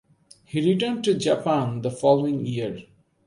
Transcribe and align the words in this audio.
He 0.45 0.59
returned 0.67 1.03
to 1.03 1.13
Japan 1.13 1.81
the 1.83 1.91
following 1.91 2.43
year. 2.47 2.85